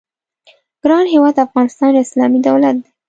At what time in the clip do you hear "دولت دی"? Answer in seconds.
2.47-2.89